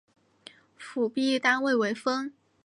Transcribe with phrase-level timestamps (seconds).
[0.79, 2.33] 辅币单位为分。